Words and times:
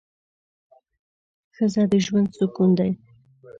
ښځه 1.55 1.83
د 1.91 1.93
ژوند 2.05 2.27
سکون 2.37 2.69
دی 2.79 2.91